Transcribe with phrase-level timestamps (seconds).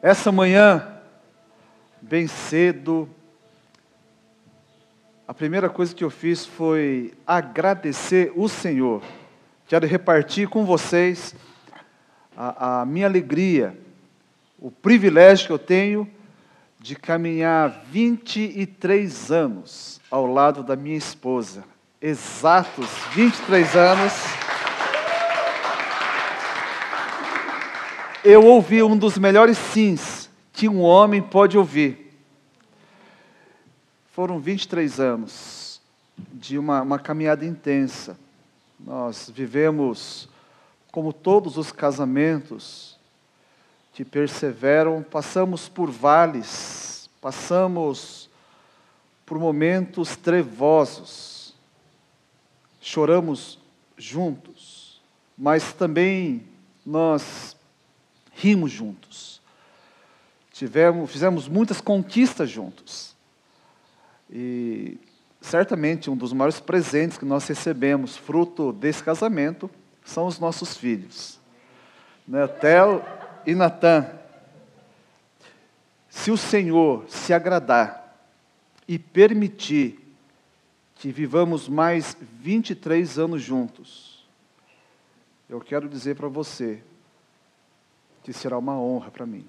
[0.00, 0.86] Essa manhã,
[2.00, 3.10] bem cedo,
[5.26, 9.02] a primeira coisa que eu fiz foi agradecer o Senhor.
[9.66, 11.34] Quero repartir com vocês
[12.36, 13.76] a, a minha alegria,
[14.56, 16.08] o privilégio que eu tenho
[16.78, 21.64] de caminhar 23 anos ao lado da minha esposa.
[22.00, 24.47] Exatos 23 anos.
[28.24, 32.18] Eu ouvi um dos melhores sims que um homem pode ouvir.
[34.10, 35.80] Foram 23 anos
[36.32, 38.18] de uma, uma caminhada intensa.
[38.78, 40.28] Nós vivemos,
[40.90, 42.98] como todos os casamentos,
[43.92, 48.28] que perseveram, passamos por vales, passamos
[49.24, 51.54] por momentos trevosos,
[52.80, 53.60] choramos
[53.96, 55.00] juntos,
[55.36, 56.44] mas também
[56.84, 57.56] nós
[58.38, 59.40] rimos juntos.
[60.52, 63.16] Tivemos, fizemos muitas conquistas juntos.
[64.30, 64.98] E
[65.40, 69.70] certamente um dos maiores presentes que nós recebemos, fruto desse casamento,
[70.04, 71.38] são os nossos filhos.
[72.26, 72.46] Né?
[72.46, 73.02] Theo
[73.46, 74.10] e Natan,
[76.08, 78.16] se o Senhor se agradar
[78.86, 79.98] e permitir
[80.96, 84.26] que vivamos mais 23 anos juntos,
[85.48, 86.82] eu quero dizer para você
[88.22, 89.48] que será uma honra para mim.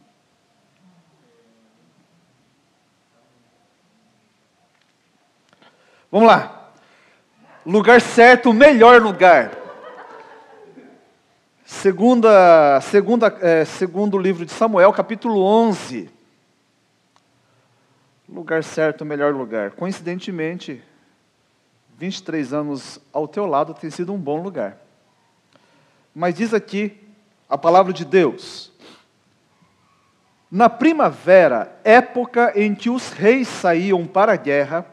[6.11, 6.71] Vamos lá.
[7.65, 9.51] Lugar certo, melhor lugar.
[11.63, 16.09] Segunda, segunda, é, segundo livro de Samuel, capítulo 11.
[18.27, 19.71] Lugar certo, melhor lugar.
[19.71, 20.83] Coincidentemente,
[21.97, 24.77] 23 anos ao teu lado tem sido um bom lugar.
[26.15, 27.08] Mas diz aqui
[27.49, 28.71] a palavra de Deus.
[30.51, 34.85] Na primavera, época em que os reis saíam para a guerra,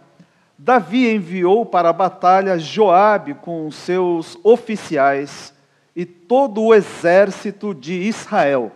[0.59, 5.53] Davi enviou para a batalha Joabe com seus oficiais
[5.95, 8.73] e todo o exército de Israel.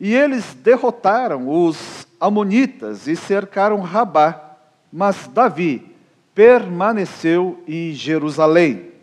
[0.00, 4.56] E eles derrotaram os amonitas e cercaram Rabá,
[4.92, 5.94] mas Davi
[6.34, 8.95] permaneceu em Jerusalém.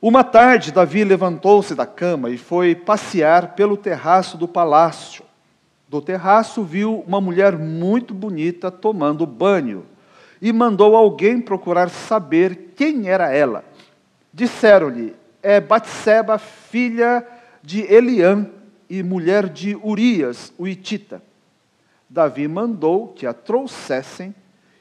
[0.00, 5.24] Uma tarde, Davi levantou-se da cama e foi passear pelo terraço do palácio.
[5.88, 9.84] Do terraço viu uma mulher muito bonita tomando banho
[10.40, 13.64] e mandou alguém procurar saber quem era ela.
[14.32, 17.26] Disseram-lhe: é Batseba, filha
[17.60, 18.46] de Eliã
[18.88, 21.20] e mulher de Urias, o Itita.
[22.08, 24.32] Davi mandou que a trouxessem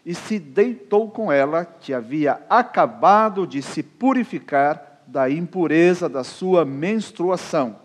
[0.06, 6.66] e se deitou com ela, que havia acabado de se purificar da impureza da sua
[6.66, 7.78] menstruação.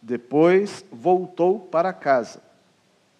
[0.00, 2.42] Depois voltou para casa.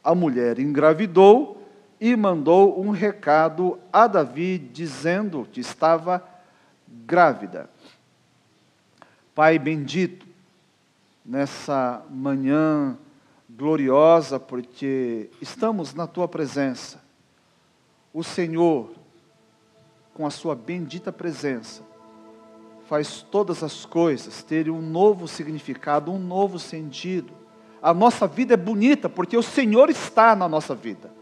[0.03, 1.63] A mulher engravidou
[2.01, 6.25] e mandou um recado a Davi dizendo que estava
[6.89, 7.69] grávida.
[9.35, 10.27] Pai bendito,
[11.25, 12.97] nessa manhã
[13.51, 17.03] gloriosa, porque estamos na tua presença.
[18.15, 18.91] O Senhor,
[20.15, 21.83] com a sua bendita presença,
[22.89, 27.35] faz todas as coisas terem um novo significado, um novo sentido.
[27.83, 31.13] A nossa vida é bonita porque o Senhor está na nossa vida.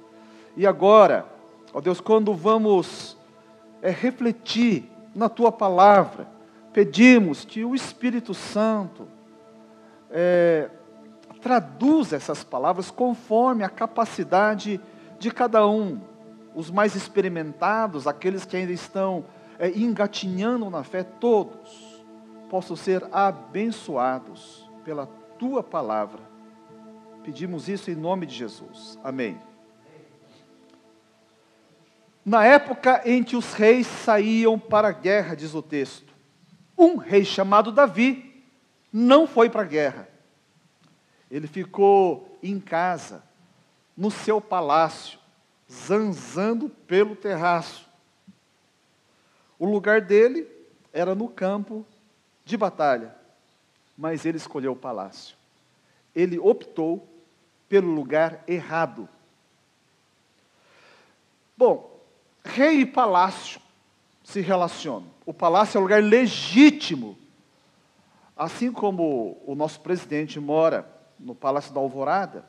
[0.56, 1.26] E agora,
[1.74, 3.16] ó Deus, quando vamos
[3.82, 6.28] é, refletir na tua palavra,
[6.72, 9.08] pedimos que o Espírito Santo
[10.08, 10.70] é,
[11.42, 14.80] traduza essas palavras conforme a capacidade
[15.18, 16.00] de cada um.
[16.54, 19.24] Os mais experimentados, aqueles que ainda estão
[19.58, 22.04] é, engatinhando na fé, todos
[22.48, 25.06] possam ser abençoados pela
[25.38, 26.20] tua palavra.
[27.24, 28.98] Pedimos isso em nome de Jesus.
[29.02, 29.40] Amém.
[32.24, 36.12] Na época em que os reis saíam para a guerra, diz o texto,
[36.76, 38.44] um rei chamado Davi
[38.92, 40.08] não foi para a guerra.
[41.30, 43.22] Ele ficou em casa,
[43.96, 45.18] no seu palácio,
[45.70, 47.85] zanzando pelo terraço.
[49.58, 50.46] O lugar dele
[50.92, 51.86] era no campo
[52.44, 53.14] de batalha,
[53.96, 55.36] mas ele escolheu o palácio.
[56.14, 57.06] Ele optou
[57.68, 59.08] pelo lugar errado.
[61.56, 62.00] Bom,
[62.44, 63.60] rei e palácio
[64.22, 65.08] se relacionam.
[65.24, 67.16] O palácio é um lugar legítimo.
[68.36, 70.86] Assim como o nosso presidente mora
[71.18, 72.44] no Palácio da Alvorada,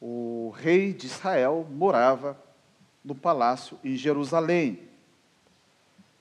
[0.00, 2.38] o rei de Israel morava
[3.02, 4.87] no palácio em Jerusalém.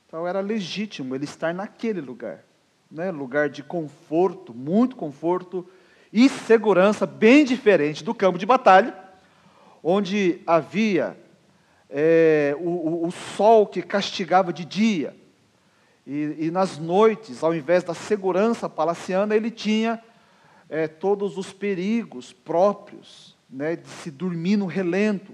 [0.08, 2.46] Então era legítimo ele estar naquele lugar,
[2.90, 3.12] né?
[3.12, 5.68] lugar de conforto, muito conforto,
[6.14, 8.98] e segurança bem diferente do campo de batalha,
[9.84, 11.18] onde havia
[11.90, 15.14] é, o, o, o, sol que castigava de dia,
[16.06, 20.02] e, e, nas noites, ao invés da segurança palaciana, ele tinha
[20.70, 25.34] é, todos os perigos próprios né, de se dormir no relento.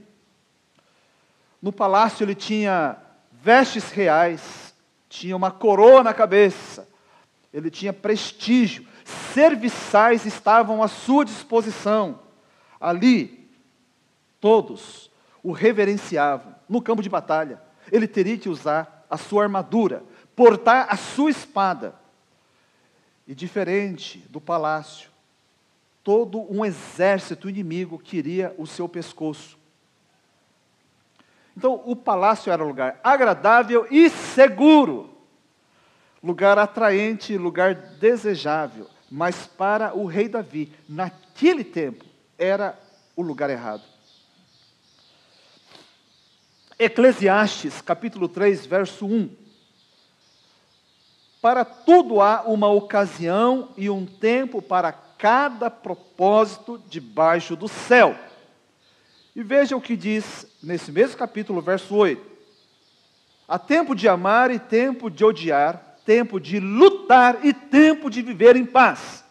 [1.62, 3.03] No palácio ele tinha
[3.44, 4.74] vestes reais,
[5.10, 6.88] tinha uma coroa na cabeça,
[7.54, 12.22] ele tinha prestígio, serviçais estavam à sua disposição.
[12.80, 13.50] Ali,
[14.40, 15.12] todos
[15.44, 16.56] o reverenciavam.
[16.70, 17.62] No campo de batalha,
[17.92, 21.94] ele teria que usar a sua armadura, portar a sua espada.
[23.28, 25.10] E diferente do palácio,
[26.02, 29.58] todo um exército inimigo queria o seu pescoço.
[31.56, 35.10] Então, o palácio era um lugar agradável e seguro,
[36.22, 42.06] lugar atraente, lugar desejável, mas para o rei Davi, naquele tempo,
[42.38, 42.78] era
[43.16, 43.84] o lugar errado.
[46.80, 49.30] Eclesiastes, capítulo 3, verso 1.
[51.40, 58.16] Para tudo há uma ocasião e um tempo para cada propósito debaixo do céu.
[59.36, 62.24] E veja o que diz nesse mesmo capítulo, verso 8:
[63.48, 68.56] Há tempo de amar e tempo de odiar, tempo de lutar e tempo de viver
[68.56, 69.24] em paz.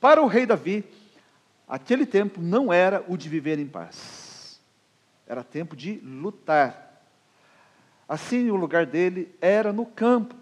[0.00, 0.84] Para o rei Davi,
[1.66, 4.60] aquele tempo não era o de viver em paz,
[5.26, 7.02] era tempo de lutar.
[8.08, 10.36] Assim, o lugar dele era no campo.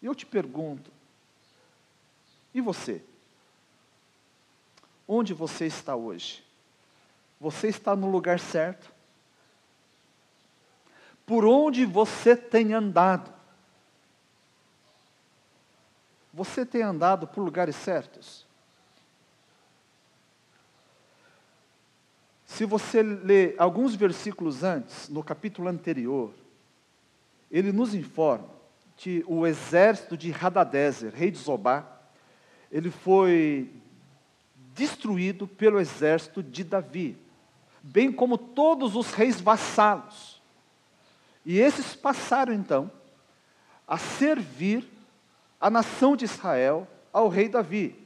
[0.00, 0.90] E eu te pergunto,
[2.54, 3.02] e você?
[5.06, 6.42] Onde você está hoje?
[7.40, 8.92] Você está no lugar certo?
[11.26, 13.32] Por onde você tem andado?
[16.32, 18.44] Você tem andado por lugares certos?
[22.44, 26.32] Se você ler alguns versículos antes, no capítulo anterior,
[27.50, 28.48] ele nos informa
[28.96, 31.84] que o exército de Hadadezer, rei de Zobá,
[32.70, 33.70] ele foi
[34.74, 37.16] destruído pelo exército de Davi,
[37.82, 40.42] bem como todos os reis vassalos.
[41.46, 42.90] E esses passaram então
[43.86, 44.84] a servir
[45.60, 47.96] a nação de Israel ao rei Davi.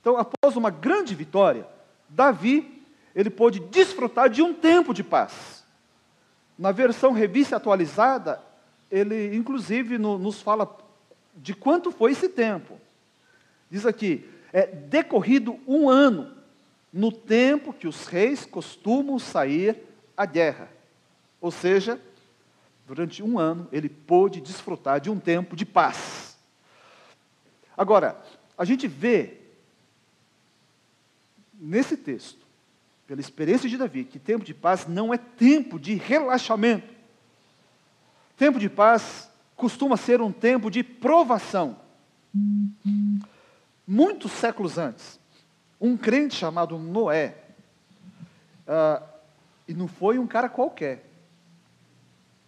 [0.00, 1.66] Então, após uma grande vitória,
[2.08, 2.82] Davi
[3.14, 5.64] ele pôde desfrutar de um tempo de paz.
[6.58, 8.42] Na versão revista atualizada,
[8.90, 10.78] ele inclusive no, nos fala
[11.34, 12.80] de quanto foi esse tempo.
[13.70, 16.36] Diz aqui: é decorrido um ano,
[16.92, 19.76] no tempo que os reis costumam sair
[20.16, 20.68] à guerra.
[21.40, 22.00] Ou seja,
[22.86, 26.36] durante um ano ele pôde desfrutar de um tempo de paz.
[27.76, 28.20] Agora,
[28.58, 29.38] a gente vê
[31.54, 32.44] nesse texto,
[33.06, 36.92] pela experiência de Davi, que tempo de paz não é tempo de relaxamento.
[38.36, 41.76] Tempo de paz costuma ser um tempo de provação
[43.90, 45.18] muitos séculos antes,
[45.80, 47.34] um crente chamado Noé,
[48.68, 49.04] uh,
[49.66, 51.10] e não foi um cara qualquer.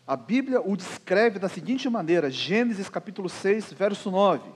[0.06, 4.48] A Bíblia o descreve da seguinte maneira, Gênesis capítulo 6, verso 9.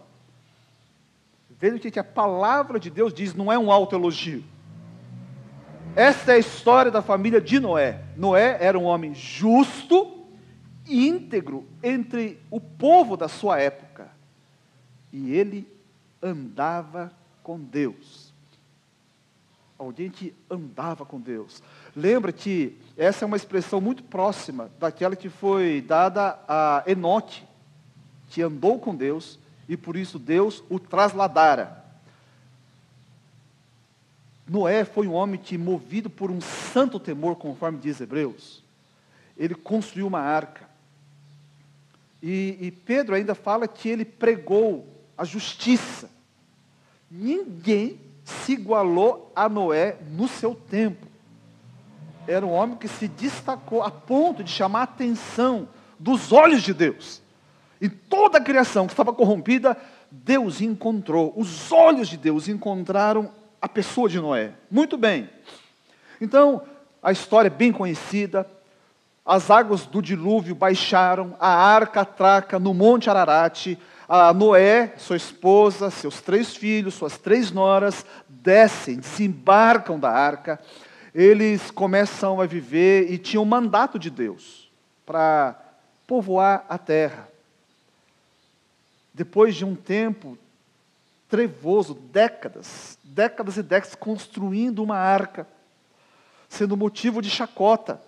[1.58, 4.44] Veja o que a palavra de Deus diz, não é um autoelogio.
[5.96, 8.00] Esta é a história da família de Noé.
[8.16, 10.24] Noé era um homem justo,
[10.86, 14.08] íntegro entre o povo da sua época.
[15.12, 15.75] E ele
[16.26, 18.32] andava com Deus.
[19.78, 21.62] Alguém que andava com Deus.
[21.94, 27.44] Lembra que essa é uma expressão muito próxima daquela que foi dada a Enoque,
[28.30, 31.84] que andou com Deus e por isso Deus o trasladara.
[34.48, 38.62] Noé foi um homem que, movido por um santo temor, conforme diz Hebreus,
[39.36, 40.68] ele construiu uma arca.
[42.22, 44.86] E, e Pedro ainda fala que ele pregou
[45.18, 46.08] a justiça.
[47.10, 51.06] Ninguém se igualou a Noé no seu tempo.
[52.26, 56.74] Era um homem que se destacou a ponto de chamar a atenção dos olhos de
[56.74, 57.22] Deus.
[57.80, 59.76] E toda a criação que estava corrompida,
[60.10, 61.32] Deus encontrou.
[61.36, 64.52] Os olhos de Deus encontraram a pessoa de Noé.
[64.70, 65.30] Muito bem.
[66.20, 66.62] Então,
[67.02, 68.48] a história é bem conhecida.
[69.24, 73.76] As águas do dilúvio baixaram, a arca atraca no Monte Ararat,
[74.08, 80.60] a Noé, sua esposa, seus três filhos, suas três noras, descem, desembarcam da arca,
[81.14, 84.70] eles começam a viver e tinham um mandato de Deus
[85.04, 85.60] para
[86.06, 87.28] povoar a terra.
[89.12, 90.38] Depois de um tempo
[91.28, 95.48] trevoso, décadas, décadas e décadas construindo uma arca,
[96.48, 98.00] sendo motivo de chacota,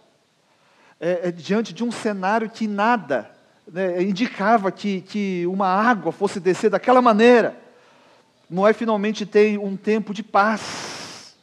[1.01, 3.38] é, é, diante de um cenário que nada
[3.73, 7.57] né, indicava que, que uma água fosse descer daquela maneira.
[8.49, 11.37] Noé finalmente tem um tempo de paz.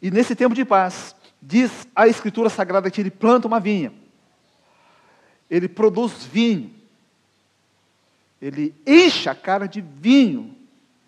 [0.00, 3.92] E nesse tempo de paz, diz a Escritura Sagrada que ele planta uma vinha,
[5.50, 6.70] ele produz vinho,
[8.40, 10.54] ele enche a cara de vinho,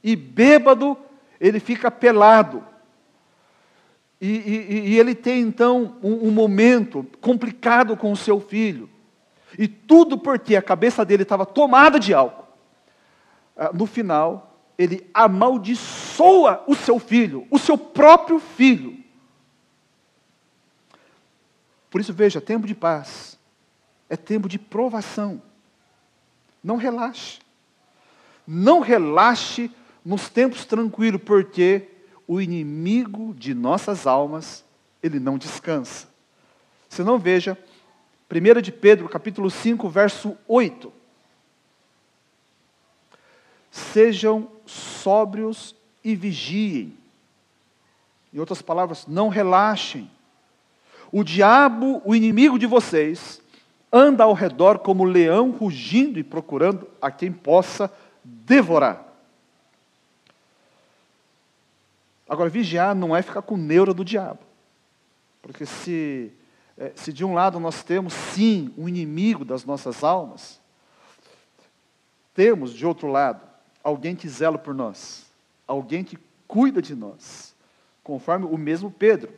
[0.02, 0.97] e bêbado,
[1.40, 2.64] ele fica pelado.
[4.20, 8.88] E, e, e ele tem então um, um momento complicado com o seu filho.
[9.57, 12.47] E tudo porque a cabeça dele estava tomada de álcool.
[13.57, 18.97] Ah, no final, ele amaldiçoa o seu filho, o seu próprio filho.
[21.90, 23.38] Por isso, veja, tempo de paz
[24.09, 25.43] é tempo de provação.
[26.62, 27.40] Não relaxe.
[28.47, 29.71] Não relaxe
[30.05, 31.88] nos tempos tranquilos, porque
[32.26, 34.64] o inimigo de nossas almas,
[35.02, 36.09] ele não descansa.
[36.88, 37.59] Se não veja,
[38.30, 40.92] 1 de Pedro, capítulo 5, verso 8.
[43.70, 46.97] Sejam sóbrios e vigiem.
[48.32, 50.11] Em outras palavras, não relaxem.
[51.11, 53.40] O diabo, o inimigo de vocês,
[53.90, 57.90] anda ao redor como leão rugindo e procurando a quem possa
[58.23, 59.06] devorar.
[62.28, 64.40] Agora, vigiar não é ficar com neura do diabo.
[65.40, 66.30] Porque se,
[66.94, 70.61] se de um lado nós temos, sim, um inimigo das nossas almas,
[72.35, 73.42] temos, de outro lado,
[73.82, 75.26] alguém que zela por nós,
[75.66, 77.54] alguém que cuida de nós,
[78.04, 79.32] conforme o mesmo Pedro,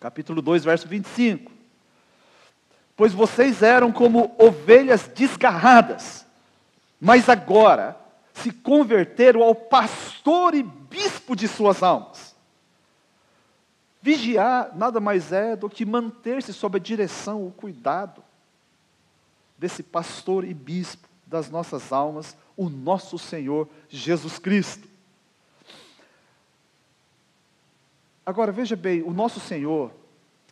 [0.00, 1.52] capítulo 2, verso 25.
[2.96, 6.26] Pois vocês eram como ovelhas desgarradas,
[7.00, 7.96] mas agora
[8.34, 12.11] se converteram ao pastor e bispo de suas almas.
[14.02, 18.22] Vigiar nada mais é do que manter-se sob a direção, o cuidado
[19.56, 24.88] desse pastor e bispo das nossas almas, o nosso Senhor Jesus Cristo.
[28.26, 29.92] Agora veja bem, o nosso Senhor,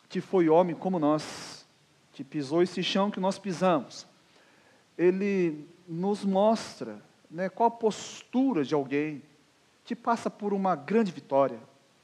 [0.08, 1.66] que foi homem como nós,
[2.12, 4.06] que pisou esse chão que nós pisamos,
[4.96, 9.22] ele nos mostra né, qual a postura de alguém
[9.84, 11.58] que passa por uma grande vitória,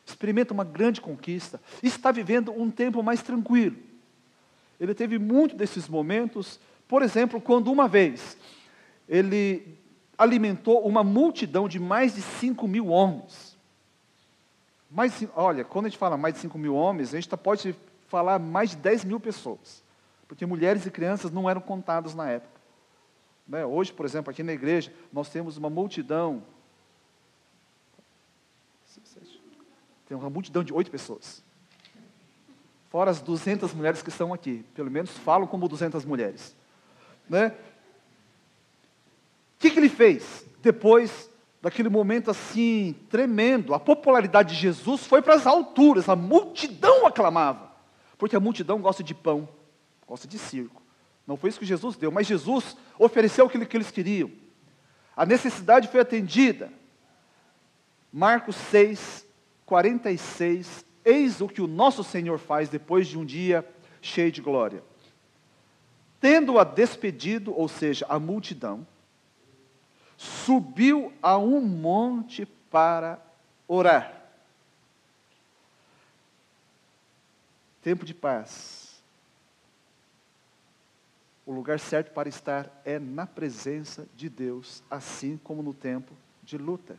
[0.07, 3.77] experimenta uma grande conquista, está vivendo um tempo mais tranquilo.
[4.79, 8.37] Ele teve muito desses momentos, por exemplo, quando uma vez
[9.09, 9.77] ele
[10.17, 13.57] alimentou uma multidão de mais de 5 mil homens.
[14.91, 17.75] Mais, olha, quando a gente fala mais de 5 mil homens, a gente tá, pode
[18.07, 19.83] falar mais de 10 mil pessoas,
[20.29, 22.61] porque mulheres e crianças não eram contadas na época.
[23.47, 23.67] Né?
[23.67, 26.43] Hoje, por exemplo, aqui na igreja, nós temos uma multidão
[30.07, 31.43] Tem uma multidão de oito pessoas.
[32.89, 34.65] Fora as 200 mulheres que estão aqui.
[34.75, 36.57] Pelo menos falam como 200 mulheres.
[37.29, 37.49] Né?
[37.49, 40.47] O que, que ele fez?
[40.63, 41.29] Depois
[41.61, 47.73] daquele momento assim, tremendo, a popularidade de Jesus foi para as alturas, a multidão aclamava.
[48.17, 49.49] Porque a multidão gosta de pão,
[50.07, 50.81] gosta de circo.
[51.27, 54.31] Não foi isso que Jesus deu, mas Jesus ofereceu aquilo que eles queriam.
[55.17, 56.71] A necessidade foi atendida.
[58.13, 59.26] Marcos 6,
[59.67, 63.69] 46, eis o que o nosso Senhor faz depois de um dia
[64.01, 64.83] cheio de glória.
[66.21, 68.87] Tendo-a despedido, ou seja, a multidão,
[70.17, 73.21] subiu a um monte para
[73.69, 74.15] orar.
[77.83, 78.87] Tempo de paz.
[81.45, 86.59] O lugar certo para estar é na presença de Deus, assim como no tempo de
[86.59, 86.97] luta.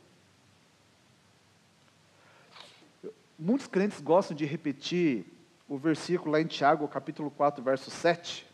[3.38, 5.26] Muitos crentes gostam de repetir
[5.68, 8.46] o versículo lá em Tiago, capítulo 4, verso 7.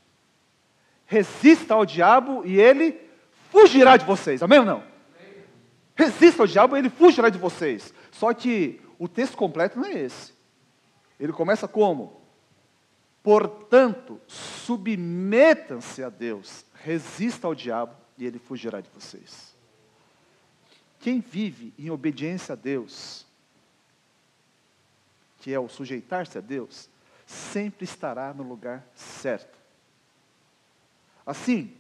[1.06, 3.00] Resista ao diabo e ele
[3.50, 4.42] fugirá de vocês.
[4.44, 4.84] Amém ou não?
[5.96, 7.94] Resista ao diabo e ele fugirá de vocês.
[8.12, 10.34] Só que o texto completo não é esse.
[11.20, 12.22] Ele começa como?
[13.22, 19.56] Portanto, submetam-se a Deus, resista ao diabo e ele fugirá de vocês.
[21.00, 23.26] Quem vive em obediência a Deus,
[25.44, 26.90] que é o sujeitar-se a Deus,
[27.26, 29.60] sempre estará no lugar certo.
[31.26, 31.76] Assim,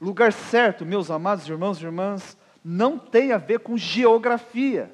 [0.00, 4.90] lugar certo, meus amados irmãos e irmãs, não tem a ver com geografia.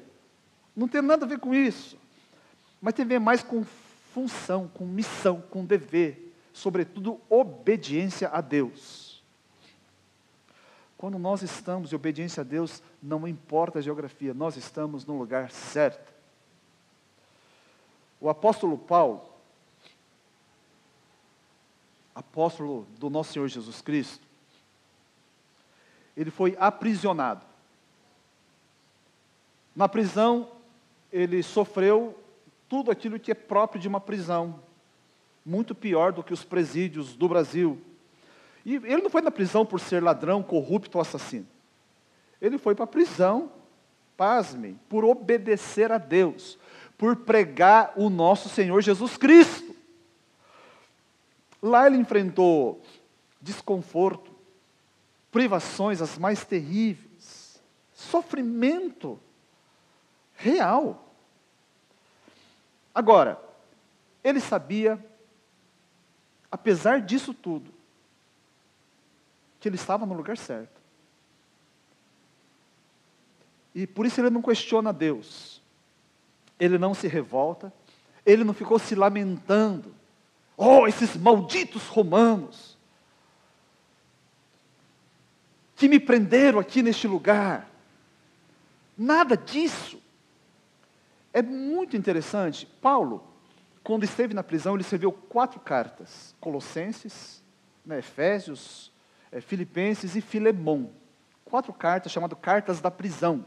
[0.75, 1.97] Não tem nada a ver com isso.
[2.79, 3.65] Mas tem a ver mais com
[4.13, 9.23] função, com missão, com dever, sobretudo obediência a Deus.
[10.95, 15.49] Quando nós estamos em obediência a Deus, não importa a geografia, nós estamos no lugar
[15.49, 16.16] certo.
[18.19, 19.21] O apóstolo Paulo,
[22.15, 24.25] apóstolo do nosso Senhor Jesus Cristo,
[26.15, 27.45] ele foi aprisionado.
[29.75, 30.49] Na prisão,
[31.11, 32.17] ele sofreu
[32.67, 34.59] tudo aquilo que é próprio de uma prisão,
[35.45, 37.79] muito pior do que os presídios do Brasil.
[38.65, 41.47] E ele não foi na prisão por ser ladrão, corrupto ou assassino.
[42.41, 43.51] Ele foi para a prisão,
[44.17, 46.57] pasmem, por obedecer a Deus,
[46.97, 49.75] por pregar o nosso Senhor Jesus Cristo.
[51.61, 52.81] Lá ele enfrentou
[53.41, 54.31] desconforto,
[55.31, 57.61] privações as mais terríveis,
[57.93, 59.19] sofrimento
[60.35, 61.13] real.
[62.93, 63.39] Agora,
[64.23, 65.03] ele sabia,
[66.51, 67.71] apesar disso tudo,
[69.59, 70.77] que ele estava no lugar certo.
[73.73, 75.61] E por isso ele não questiona Deus.
[76.59, 77.71] Ele não se revolta,
[78.25, 79.93] ele não ficou se lamentando.
[80.55, 82.77] Oh, esses malditos romanos
[85.77, 87.69] que me prenderam aqui neste lugar.
[88.97, 90.01] Nada disso.
[91.31, 92.65] É muito interessante.
[92.81, 93.23] Paulo,
[93.83, 97.43] quando esteve na prisão, ele escreveu quatro cartas: Colossenses,
[97.85, 98.91] né, Efésios,
[99.31, 100.89] é, Filipenses e Filemão.
[101.45, 103.45] Quatro cartas chamadas cartas da prisão.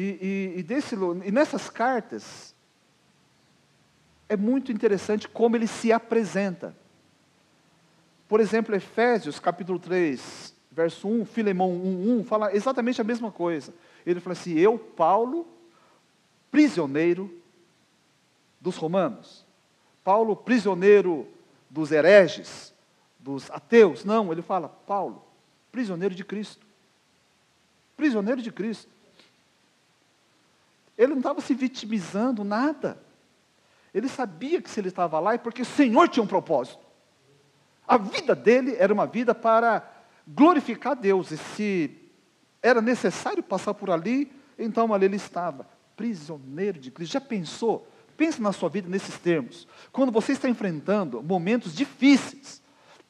[0.54, 2.54] e, e, desse, e nessas cartas,
[4.28, 6.72] é muito interessante como ele se apresenta.
[8.28, 13.74] Por exemplo, Efésios capítulo 3, verso 1, Filemão 1, 1, fala exatamente a mesma coisa.
[14.06, 15.44] Ele fala assim: Eu, Paulo,
[16.48, 17.36] prisioneiro
[18.60, 19.44] dos romanos.
[20.04, 21.26] Paulo, prisioneiro
[21.68, 22.72] dos hereges,
[23.18, 24.04] dos ateus.
[24.04, 25.24] Não, ele fala, Paulo,
[25.72, 26.64] prisioneiro de Cristo.
[27.96, 28.96] Prisioneiro de Cristo.
[30.98, 33.00] Ele não estava se vitimizando nada.
[33.94, 36.84] Ele sabia que se ele estava lá é porque o Senhor tinha um propósito.
[37.86, 39.88] A vida dele era uma vida para
[40.26, 41.30] glorificar Deus.
[41.30, 41.96] E se
[42.60, 47.12] era necessário passar por ali, então ali ele estava, prisioneiro de Cristo.
[47.12, 47.88] Já pensou?
[48.16, 49.68] Pense na sua vida nesses termos.
[49.92, 52.60] Quando você está enfrentando momentos difíceis,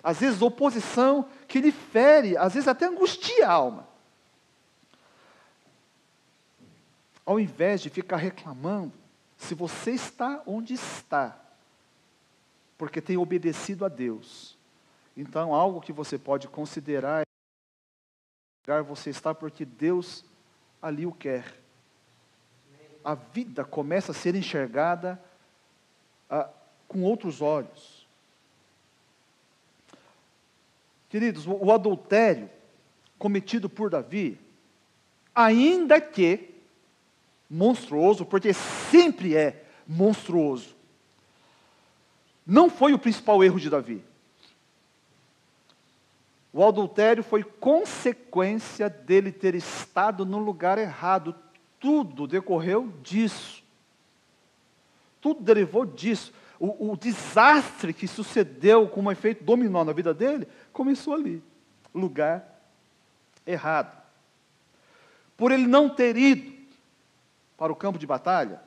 [0.02, 3.87] às vezes oposição que lhe fere, às vezes até angustia a alma.
[7.28, 8.94] Ao invés de ficar reclamando,
[9.36, 11.38] se você está onde está,
[12.78, 14.56] porque tem obedecido a Deus,
[15.14, 17.20] então algo que você pode considerar
[18.66, 20.24] é você está porque Deus
[20.80, 21.54] ali o quer.
[23.04, 25.22] A vida começa a ser enxergada
[26.30, 26.48] ah,
[26.88, 28.08] com outros olhos.
[31.10, 32.48] Queridos, o adultério
[33.18, 34.40] cometido por Davi,
[35.34, 36.47] ainda que
[37.48, 40.76] monstruoso, porque sempre é monstruoso,
[42.46, 44.04] não foi o principal erro de Davi.
[46.52, 51.34] O adultério foi consequência dele ter estado no lugar errado.
[51.78, 53.62] Tudo decorreu disso.
[55.20, 60.46] Tudo derivou disso o, o desastre que sucedeu com um efeito dominó na vida dele,
[60.72, 61.42] começou ali,
[61.94, 62.60] lugar
[63.46, 63.96] errado.
[65.36, 66.57] Por ele não ter ido
[67.58, 68.62] para o campo de batalha,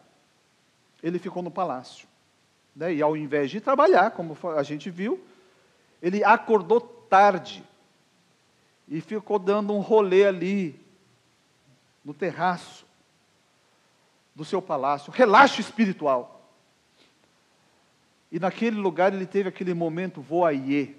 [1.01, 2.07] ele ficou no palácio.
[2.75, 2.95] Né?
[2.95, 5.19] E ao invés de trabalhar, como a gente viu,
[6.01, 7.63] ele acordou tarde
[8.87, 10.79] e ficou dando um rolê ali,
[12.03, 12.85] no terraço
[14.35, 16.49] do seu palácio, relaxo espiritual.
[18.31, 20.89] E naquele lugar ele teve aquele momento voyeur.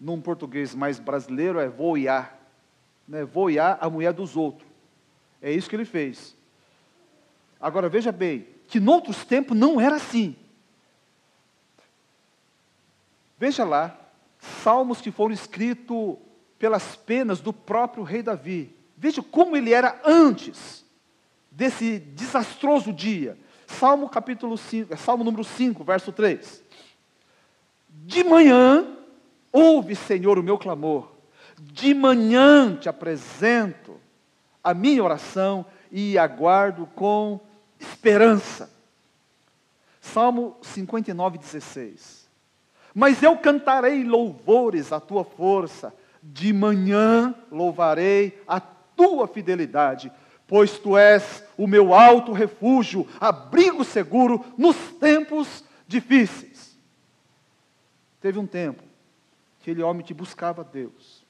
[0.00, 2.38] Num português mais brasileiro é voiar.
[3.06, 3.24] Né?
[3.24, 4.68] Voiar a mulher dos outros.
[5.40, 6.35] É isso que ele fez.
[7.66, 10.36] Agora veja bem, que noutros tempos não era assim.
[13.36, 13.98] Veja lá,
[14.38, 16.14] salmos que foram escritos
[16.60, 18.72] pelas penas do próprio rei Davi.
[18.96, 20.84] Veja como ele era antes
[21.50, 23.36] desse desastroso dia.
[23.66, 26.62] Salmo capítulo 5, Salmo número 5, verso 3.
[27.88, 28.86] De manhã,
[29.50, 31.10] ouve, Senhor, o meu clamor.
[31.60, 34.00] De manhã te apresento
[34.62, 37.40] a minha oração e aguardo com
[37.78, 38.70] esperança.
[40.00, 42.28] Salmo 59, 16.
[42.94, 50.10] Mas eu cantarei louvores à tua força, de manhã louvarei a tua fidelidade
[50.46, 56.78] pois tu és o meu alto refúgio, abrigo seguro nos tempos difíceis.
[58.20, 58.82] Teve um tempo
[59.60, 61.24] que aquele homem que buscava Deus,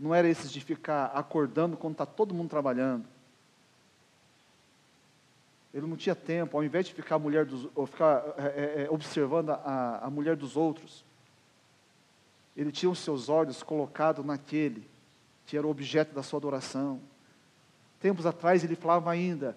[0.00, 3.04] não era esses de ficar acordando quando está todo mundo trabalhando.
[5.72, 9.50] Ele não tinha tempo, ao invés de ficar, mulher dos, ou ficar é, é, observando
[9.50, 11.04] a, a mulher dos outros,
[12.56, 14.88] ele tinha os seus olhos colocados naquele
[15.46, 17.00] que era o objeto da sua adoração.
[18.00, 19.56] Tempos atrás ele falava ainda: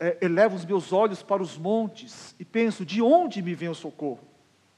[0.00, 3.74] é, elevo os meus olhos para os montes e penso: de onde me vem o
[3.74, 4.26] socorro?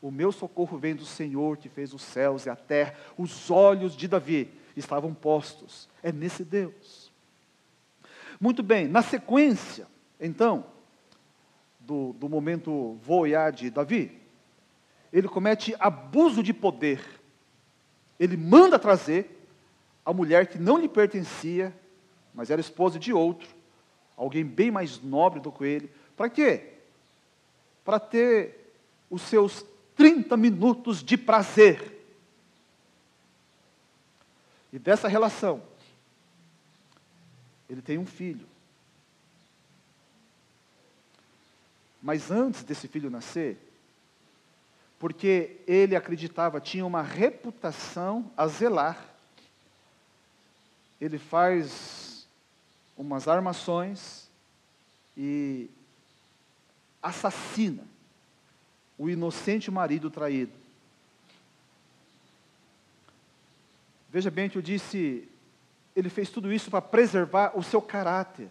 [0.02, 2.94] O meu socorro vem do Senhor que fez os céus e a terra.
[3.16, 5.88] Os olhos de Davi estavam postos.
[6.02, 7.10] É nesse Deus.
[8.38, 9.86] Muito bem, na sequência,
[10.26, 10.64] então,
[11.80, 14.20] do, do momento voar de Davi,
[15.12, 17.04] ele comete abuso de poder.
[18.18, 19.46] Ele manda trazer
[20.04, 21.74] a mulher que não lhe pertencia,
[22.34, 23.48] mas era esposa de outro,
[24.16, 25.90] alguém bem mais nobre do que ele.
[26.16, 26.72] Para quê?
[27.84, 28.74] Para ter
[29.10, 31.92] os seus 30 minutos de prazer.
[34.72, 35.62] E dessa relação,
[37.68, 38.53] ele tem um filho.
[42.04, 43.56] Mas antes desse filho nascer,
[44.98, 49.08] porque ele acreditava, tinha uma reputação a zelar,
[51.00, 52.26] ele faz
[52.94, 54.28] umas armações
[55.16, 55.70] e
[57.02, 57.84] assassina
[58.98, 60.52] o inocente marido traído.
[64.10, 65.26] Veja bem que eu disse,
[65.96, 68.50] ele fez tudo isso para preservar o seu caráter.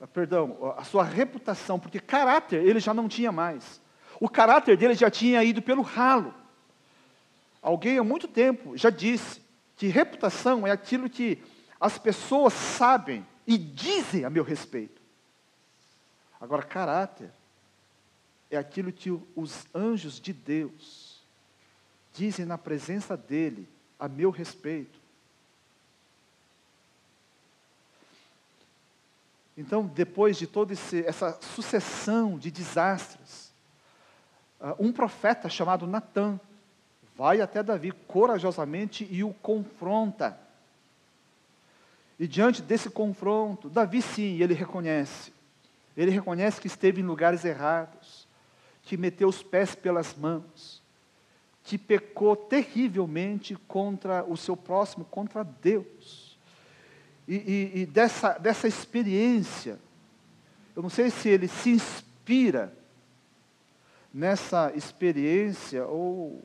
[0.00, 3.80] Ah, perdão, a sua reputação, porque caráter ele já não tinha mais.
[4.20, 6.34] O caráter dele já tinha ido pelo ralo.
[7.62, 9.40] Alguém há muito tempo já disse
[9.76, 11.42] que reputação é aquilo que
[11.80, 15.02] as pessoas sabem e dizem a meu respeito.
[16.40, 17.30] Agora, caráter
[18.50, 21.24] é aquilo que os anjos de Deus
[22.12, 24.98] dizem na presença dele a meu respeito.
[29.56, 33.52] Então, depois de toda essa sucessão de desastres,
[34.60, 36.38] ah, um profeta chamado Natã
[37.16, 40.38] vai até Davi corajosamente e o confronta.
[42.18, 45.32] E diante desse confronto, Davi sim, ele reconhece.
[45.96, 48.26] Ele reconhece que esteve em lugares errados,
[48.82, 50.82] que meteu os pés pelas mãos,
[51.62, 56.25] que pecou terrivelmente contra o seu próximo, contra Deus.
[57.28, 59.78] E, e, e dessa, dessa experiência,
[60.74, 62.72] eu não sei se ele se inspira
[64.12, 66.42] nessa experiência ou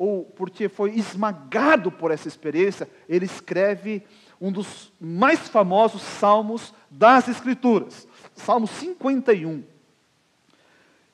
[0.00, 4.02] ou porque foi esmagado por essa experiência, ele escreve
[4.40, 9.62] um dos mais famosos salmos das Escrituras, Salmo 51.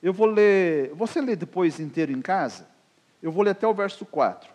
[0.01, 2.65] Eu vou ler, você lê depois inteiro em casa?
[3.21, 4.49] Eu vou ler até o verso 4.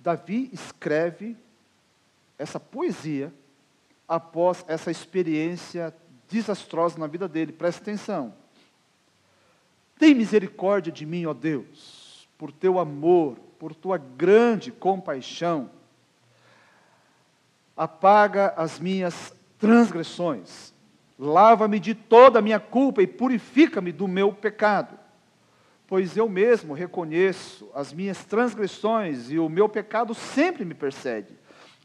[0.00, 1.36] Davi escreve
[2.38, 3.32] essa poesia
[4.08, 5.94] após essa experiência
[6.28, 8.34] desastrosa na vida dele, presta atenção.
[9.98, 15.70] Tem misericórdia de mim, ó Deus, por teu amor, por tua grande compaixão.
[17.76, 20.72] Apaga as minhas transgressões.
[21.18, 24.98] Lava-me de toda a minha culpa e purifica-me do meu pecado.
[25.90, 31.34] Pois eu mesmo reconheço as minhas transgressões e o meu pecado sempre me persegue.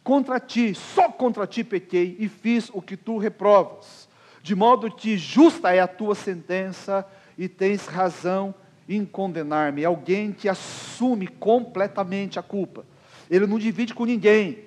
[0.04, 4.08] Contra ti, só contra ti pequei e fiz o que tu reprovas.
[4.44, 7.04] De modo que justa é a tua sentença
[7.36, 8.54] e tens razão
[8.88, 9.84] em condenar-me.
[9.84, 12.86] Alguém que assume completamente a culpa.
[13.28, 14.66] Ele não divide com ninguém.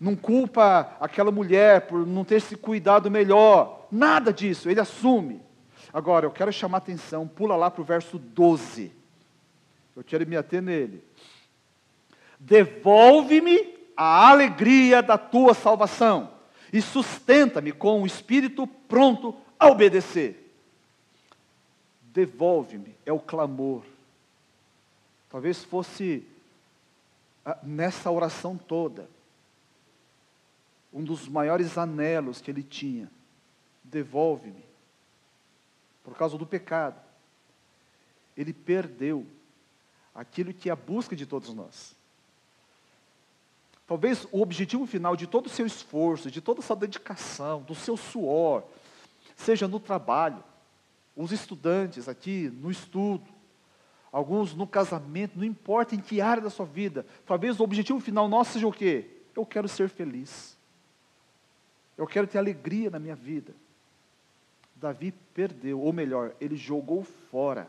[0.00, 3.86] Não culpa aquela mulher por não ter se cuidado melhor.
[3.92, 5.42] Nada disso, ele assume.
[5.92, 8.92] Agora, eu quero chamar atenção, pula lá para o verso 12.
[9.96, 11.02] Eu quero me ater nele.
[12.38, 16.30] Devolve-me a alegria da tua salvação
[16.72, 20.48] e sustenta-me com o espírito pronto a obedecer
[22.18, 23.84] devolve-me, é o clamor.
[25.30, 26.26] Talvez fosse
[27.44, 29.08] ah, nessa oração toda,
[30.92, 33.08] um dos maiores anelos que ele tinha:
[33.84, 34.64] devolve-me,
[36.08, 37.00] por causa do pecado.
[38.36, 39.26] Ele perdeu
[40.14, 41.94] aquilo que é a busca de todos nós.
[43.86, 47.96] Talvez o objetivo final de todo o seu esforço, de toda essa dedicação, do seu
[47.96, 48.64] suor,
[49.36, 50.42] seja no trabalho,
[51.16, 53.26] os estudantes aqui no estudo,
[54.12, 58.28] alguns no casamento, não importa em que área da sua vida, talvez o objetivo final
[58.28, 59.06] nosso seja o quê?
[59.34, 60.56] Eu quero ser feliz.
[61.96, 63.54] Eu quero ter alegria na minha vida.
[64.80, 67.68] Davi perdeu, ou melhor, ele jogou fora.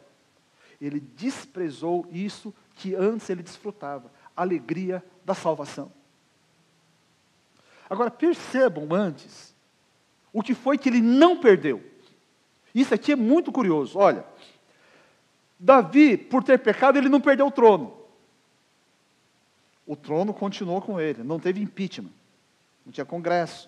[0.79, 5.91] Ele desprezou isso que antes ele desfrutava, alegria da salvação.
[7.89, 9.53] Agora percebam antes
[10.31, 11.83] o que foi que ele não perdeu.
[12.73, 13.97] Isso aqui é muito curioso.
[13.97, 14.23] Olha,
[15.59, 17.97] Davi, por ter pecado, ele não perdeu o trono.
[19.85, 22.11] O trono continuou com ele, não teve impeachment,
[22.85, 23.67] não tinha congresso.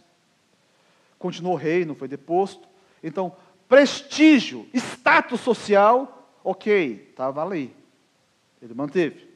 [1.18, 2.71] Continuou rei, não foi deposto.
[3.04, 3.36] Então,
[3.68, 7.76] prestígio, status social, ok, estava ali.
[8.62, 9.30] Ele manteve.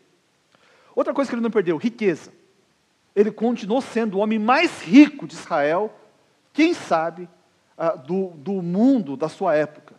[0.96, 2.32] Outra coisa que ele não perdeu, riqueza.
[3.16, 5.94] Ele continuou sendo o homem mais rico de Israel,
[6.54, 7.28] quem sabe,
[7.78, 9.96] ah, do, do mundo da sua época.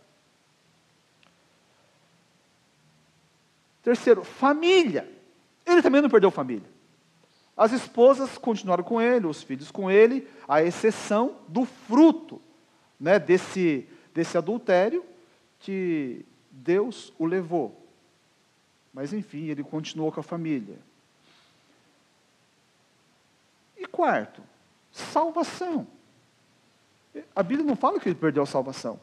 [3.83, 5.11] Terceiro, família.
[5.65, 6.69] Ele também não perdeu família.
[7.57, 12.41] As esposas continuaram com ele, os filhos com ele, à exceção do fruto
[12.99, 15.05] né, desse, desse adultério
[15.61, 17.87] que Deus o levou.
[18.93, 20.79] Mas enfim, ele continuou com a família.
[23.77, 24.43] E quarto,
[24.91, 25.87] salvação.
[27.35, 28.99] A Bíblia não fala que ele perdeu a salvação.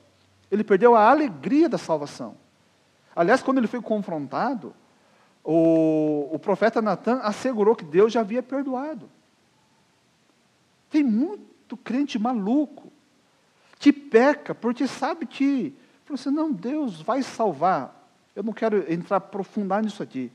[0.51, 2.36] Ele perdeu a alegria da salvação.
[3.15, 4.73] Aliás, quando ele foi confrontado,
[5.43, 9.10] o, o profeta Natan assegurou que Deus já havia perdoado.
[10.89, 12.92] Tem muito crente maluco
[13.84, 18.10] que peca porque sabe que, falou assim, não, Deus vai salvar.
[18.34, 20.32] Eu não quero entrar aprofundar nisso aqui.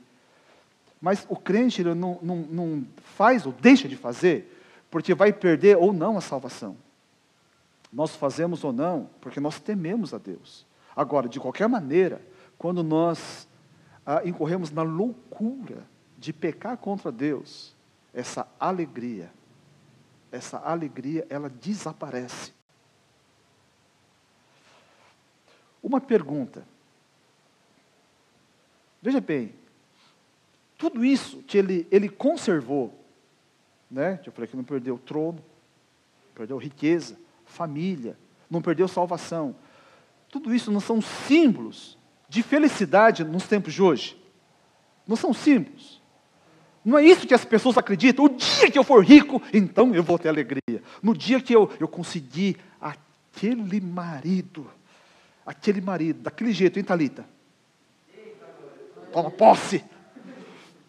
[1.01, 4.55] Mas o crente ele não, não, não faz ou deixa de fazer
[4.91, 6.77] porque vai perder ou não a salvação.
[7.91, 10.63] Nós fazemos ou não, porque nós tememos a Deus.
[10.95, 12.21] Agora, de qualquer maneira,
[12.55, 13.47] quando nós
[14.05, 15.87] ah, incorremos na loucura
[16.19, 17.75] de pecar contra Deus,
[18.13, 19.31] essa alegria,
[20.31, 22.58] essa alegria, ela desaparece.
[25.81, 26.65] Uma pergunta.
[29.01, 29.53] Veja bem,
[30.77, 32.93] tudo isso que ele, ele conservou,
[33.89, 34.19] né?
[34.25, 35.43] Eu falei que não perdeu o trono,
[36.35, 38.17] perdeu riqueza, família,
[38.49, 39.55] não perdeu salvação.
[40.29, 44.17] Tudo isso não são símbolos de felicidade nos tempos de hoje.
[45.07, 45.99] Não são símbolos.
[46.83, 48.25] Não é isso que as pessoas acreditam.
[48.25, 50.81] O dia que eu for rico, então eu vou ter alegria.
[51.01, 54.69] No dia que eu, eu conseguir aquele marido,
[55.49, 57.25] aquele marido, daquele jeito, hein, Thalita?
[59.11, 59.83] Toma posse.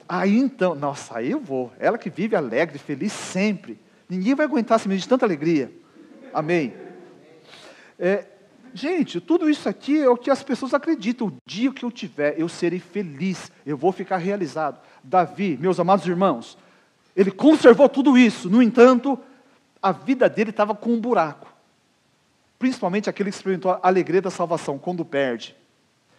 [0.06, 1.72] Aí então, nossa, aí eu vou.
[1.78, 3.80] Ela que vive alegre, feliz sempre.
[4.06, 5.72] Ninguém vai aguentar se me de tanta alegria.
[6.34, 6.74] Amém.
[7.98, 8.26] É,
[8.74, 11.28] gente, tudo isso aqui é o que as pessoas acreditam.
[11.28, 14.78] O dia que eu tiver, eu serei feliz, eu vou ficar realizado.
[15.02, 16.58] Davi, meus amados irmãos,
[17.16, 18.50] ele conservou tudo isso.
[18.50, 19.18] No entanto,
[19.80, 21.49] a vida dele estava com um buraco.
[22.60, 25.56] Principalmente aquele que experimentou a alegria da salvação quando perde.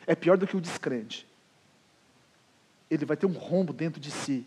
[0.08, 1.28] É pior do que o descrente.
[2.90, 4.46] Ele vai ter um rombo dentro de si,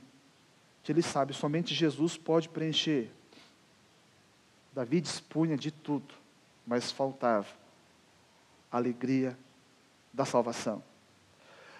[0.83, 3.11] que ele sabe, somente Jesus pode preencher.
[4.75, 6.13] Davi dispunha de tudo,
[6.67, 7.47] mas faltava
[8.73, 9.39] a alegria
[10.13, 10.83] da salvação.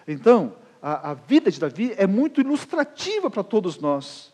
[0.07, 4.33] Então, a, a vida de Davi é muito ilustrativa para todos nós.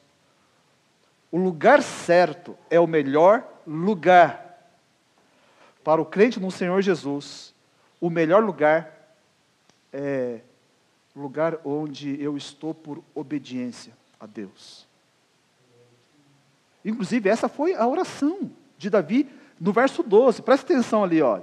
[1.31, 4.50] O lugar certo é o melhor lugar.
[5.83, 7.53] Para o crente no Senhor Jesus,
[7.99, 9.15] o melhor lugar
[9.91, 10.39] é
[11.15, 14.87] o lugar onde eu estou por obediência a Deus.
[16.83, 20.41] Inclusive, essa foi a oração de Davi no verso 12.
[20.41, 21.41] Presta atenção ali, ó.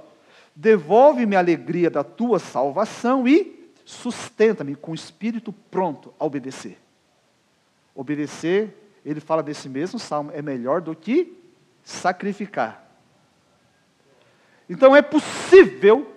[0.55, 6.77] Devolve-me a alegria da tua salvação e sustenta-me com o espírito pronto a obedecer.
[7.95, 8.75] Obedecer,
[9.05, 11.37] ele fala desse mesmo salmo, é melhor do que
[11.83, 12.88] sacrificar.
[14.69, 16.15] Então é possível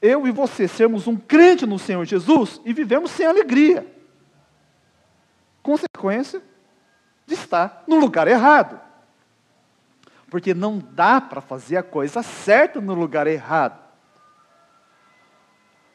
[0.00, 3.86] eu e você sermos um crente no Senhor Jesus e vivemos sem alegria.
[5.62, 6.42] Consequência,
[7.26, 8.80] de estar no lugar errado.
[10.28, 13.78] Porque não dá para fazer a coisa certa no lugar errado.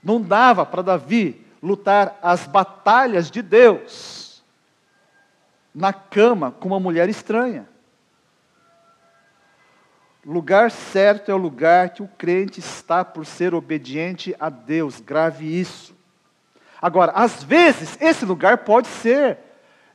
[0.04, 4.44] Não dava para Davi lutar as batalhas de Deus
[5.74, 7.68] na cama com uma mulher estranha.
[10.26, 15.00] Lugar certo é o lugar que o crente está por ser obediente a Deus.
[15.00, 15.96] Grave isso.
[16.82, 19.38] Agora, às vezes, esse lugar pode ser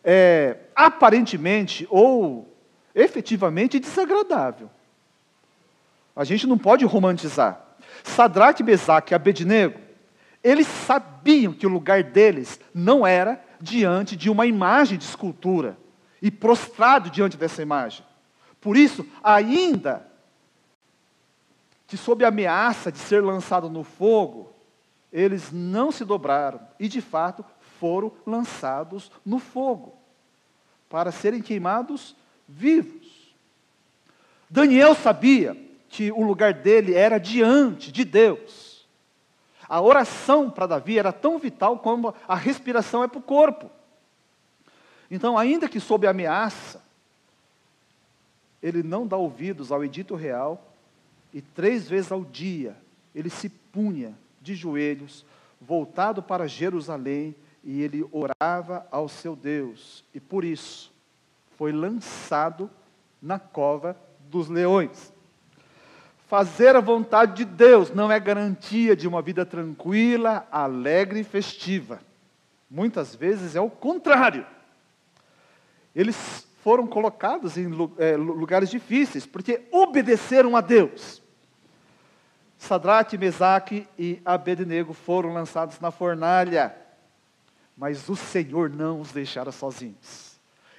[0.05, 2.57] é, aparentemente ou
[2.95, 4.71] efetivamente desagradável.
[6.15, 7.61] A gente não pode romantizar.
[8.05, 9.81] Sadraque, Mesaque e Abednego,
[10.45, 15.77] eles sabiam que o lugar deles não era diante de uma imagem de escultura
[16.23, 18.05] e prostrado diante dessa imagem.
[18.61, 20.10] Por isso, ainda
[21.91, 24.53] que sob ameaça de ser lançado no fogo,
[25.13, 27.45] eles não se dobraram e de fato
[27.81, 29.93] foram lançados no fogo
[30.89, 32.15] para serem queimados
[32.49, 33.35] vivos.
[34.49, 35.57] Daniel sabia
[35.89, 38.87] que o lugar dele era diante de Deus.
[39.69, 43.69] A oração para Davi era tão vital como a respiração é para o corpo.
[45.11, 46.81] Então, ainda que sob ameaça,
[48.63, 50.70] ele não dá ouvidos ao edito real
[51.33, 52.77] e três vezes ao dia
[53.15, 55.25] ele se punha de joelhos,
[55.61, 60.05] voltado para Jerusalém, e ele orava ao seu Deus.
[60.15, 60.93] E por isso
[61.57, 62.71] foi lançado
[63.21, 63.97] na cova
[64.31, 65.13] dos leões.
[66.27, 72.01] Fazer a vontade de Deus não é garantia de uma vida tranquila, alegre e festiva.
[72.71, 74.47] Muitas vezes é o contrário.
[75.95, 81.20] Eles foram colocados em é, lugares difíceis, porque obedeceram a Deus.
[82.61, 86.77] Sadraque, Mesaque e Abednego foram lançados na fornalha,
[87.75, 90.39] mas o Senhor não os deixara sozinhos.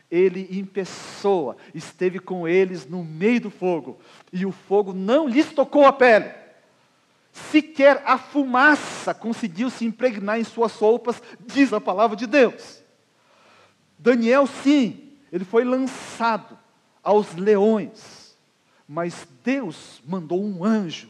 [0.09, 3.99] Ele em pessoa esteve com eles no meio do fogo,
[4.31, 6.31] e o fogo não lhes tocou a pele.
[7.31, 12.83] Sequer a fumaça conseguiu se impregnar em suas roupas, diz a palavra de Deus.
[13.97, 16.57] Daniel, sim, ele foi lançado
[17.01, 18.37] aos leões,
[18.87, 21.09] mas Deus mandou um anjo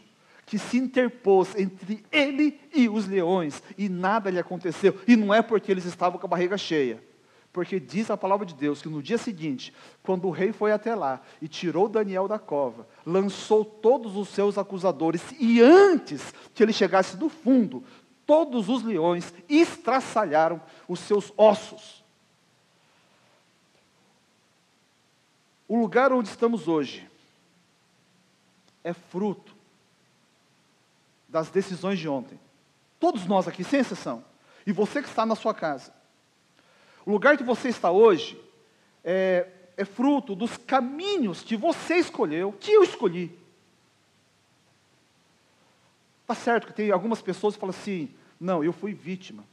[0.51, 4.99] que se interpôs entre ele e os leões, e nada lhe aconteceu.
[5.07, 7.01] E não é porque eles estavam com a barriga cheia,
[7.53, 10.93] porque diz a palavra de Deus que no dia seguinte, quando o rei foi até
[10.93, 16.73] lá e tirou Daniel da cova, lançou todos os seus acusadores, e antes que ele
[16.73, 17.81] chegasse do fundo,
[18.25, 22.03] todos os leões estraçalharam os seus ossos.
[25.65, 27.07] O lugar onde estamos hoje
[28.83, 29.50] é fruto
[31.31, 32.37] das decisões de ontem.
[32.99, 34.23] Todos nós aqui, sem exceção.
[34.67, 35.91] E você que está na sua casa.
[37.05, 38.39] O lugar que você está hoje
[39.03, 43.35] é, é fruto dos caminhos que você escolheu, que eu escolhi.
[46.21, 49.43] Está certo que tem algumas pessoas que falam assim: não, eu fui vítima.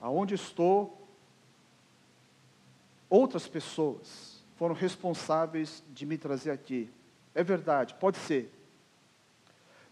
[0.00, 1.08] Aonde estou,
[3.08, 6.90] outras pessoas foram responsáveis de me trazer aqui.
[7.34, 8.52] É verdade, pode ser.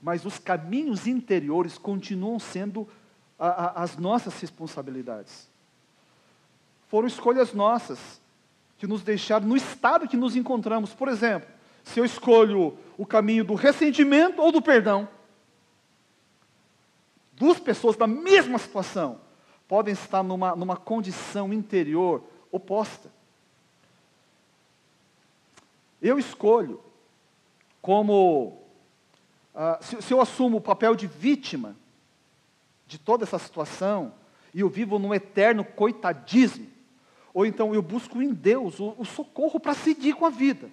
[0.00, 2.88] Mas os caminhos interiores continuam sendo
[3.38, 5.48] a, a, as nossas responsabilidades.
[6.88, 8.20] Foram escolhas nossas
[8.78, 10.94] que nos deixaram no estado que nos encontramos.
[10.94, 11.48] Por exemplo,
[11.84, 15.08] se eu escolho o caminho do ressentimento ou do perdão,
[17.32, 19.20] duas pessoas da mesma situação
[19.66, 23.10] podem estar numa, numa condição interior oposta.
[26.02, 26.80] Eu escolho
[27.80, 28.58] como.
[29.54, 31.76] Uh, se, se eu assumo o papel de vítima
[32.86, 34.12] de toda essa situação,
[34.52, 36.66] e eu vivo num eterno coitadismo,
[37.32, 40.70] ou então eu busco em Deus o, o socorro para seguir com a vida.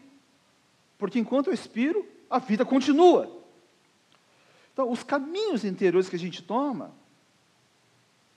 [0.97, 3.31] Porque enquanto eu expiro, a vida continua.
[4.73, 6.91] Então, os caminhos interiores que a gente toma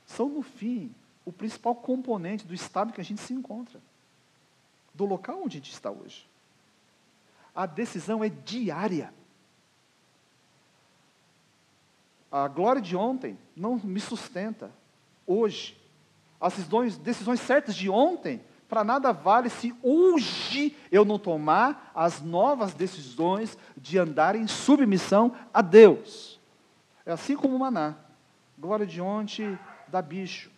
[0.06, 3.80] são, no fim, o principal componente do estado que a gente se encontra,
[4.94, 6.26] do local onde a gente está hoje.
[7.54, 9.12] A decisão é diária.
[12.30, 14.70] A glória de ontem não me sustenta
[15.26, 15.76] hoje.
[16.40, 22.22] As decisões, decisões certas de ontem, para nada vale se hoje eu não tomar as
[22.22, 26.38] novas decisões de andar em submissão a Deus.
[27.04, 27.96] É assim como o maná.
[28.58, 30.50] Glória de ontem dá bicho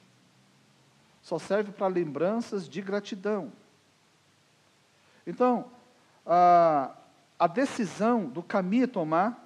[1.23, 3.53] só serve para lembranças de gratidão.
[5.25, 5.67] Então,
[6.27, 6.91] a,
[7.39, 9.42] a decisão do caminho a tomar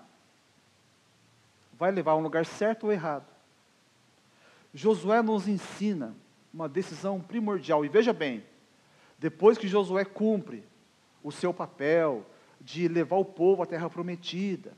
[1.78, 3.26] vai levar a um lugar certo ou errado.
[4.72, 6.14] Josué nos ensina
[6.52, 7.84] uma decisão primordial.
[7.84, 8.44] E veja bem,
[9.18, 10.64] depois que Josué cumpre
[11.22, 12.26] o seu papel
[12.60, 14.72] de levar o povo à terra prometida,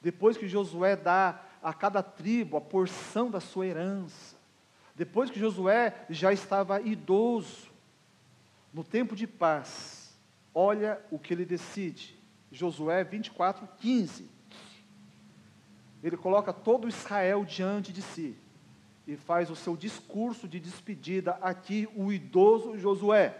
[0.00, 4.36] depois que Josué dá a cada tribo a porção da sua herança,
[4.94, 7.72] depois que Josué já estava idoso,
[8.72, 10.16] no tempo de paz,
[10.52, 12.16] olha o que ele decide.
[12.50, 14.33] Josué 24, 15.
[16.04, 18.36] Ele coloca todo Israel diante de si
[19.06, 23.34] e faz o seu discurso de despedida aqui, o idoso Josué.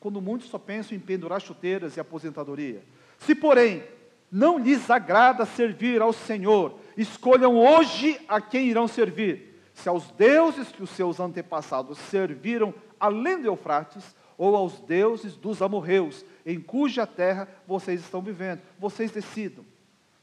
[0.00, 2.82] Quando muitos só pensam em pendurar chuteiras e aposentadoria.
[3.18, 3.84] Se, porém,
[4.30, 10.68] não lhes agrada servir ao Senhor, escolham hoje a quem irão servir se aos deuses
[10.68, 17.06] que os seus antepassados serviram além do Eufrates, ou aos deuses dos amorreus, em cuja
[17.06, 18.62] terra vocês estão vivendo.
[18.78, 19.64] Vocês decidam.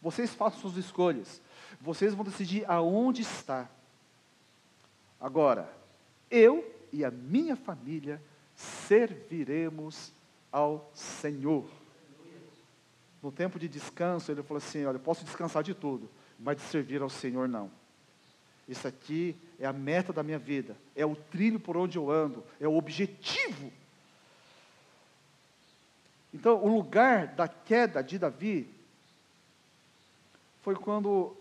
[0.02, 1.42] Vocês façam suas escolhas.
[1.82, 3.70] Vocês vão decidir aonde está
[5.20, 5.72] Agora,
[6.30, 8.22] eu e a minha família
[8.56, 10.14] serviremos
[10.52, 11.68] ao Senhor.
[13.22, 16.64] No tempo de descanso, ele falou assim: Olha, eu posso descansar de tudo, mas de
[16.64, 17.72] servir ao Senhor não.
[18.68, 22.44] Isso aqui é a meta da minha vida, é o trilho por onde eu ando,
[22.60, 23.72] é o objetivo.
[26.34, 28.70] Então, o lugar da queda de Davi
[30.68, 31.34] foi quando,